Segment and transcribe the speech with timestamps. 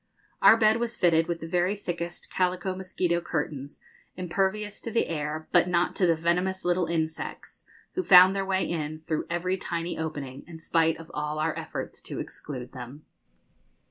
[0.41, 3.81] Our bed was fitted with the very thickest calico mosquito curtains,
[4.17, 8.65] impervious to the air, but not to the venomous little insects, who found their way
[8.67, 13.03] in through every tiny opening in spite of all our efforts to exclude them.